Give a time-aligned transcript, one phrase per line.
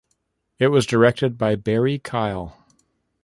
[0.57, 2.57] It was directed by Barry Kyle.